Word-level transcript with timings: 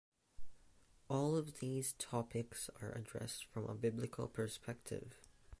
All 1.11 1.35
of 1.37 1.59
these 1.59 1.93
topics 1.93 2.71
are 2.81 2.91
addressed 2.93 3.45
from 3.45 3.67
a 3.67 3.75
Biblical 3.75 4.27
perspective. 4.27 5.19